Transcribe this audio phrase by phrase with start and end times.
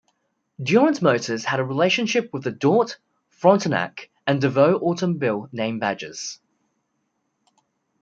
[0.59, 2.97] Durant Motors had a relationship with the Dort,
[3.29, 6.39] Frontenac, and DeVaux automobile name badges.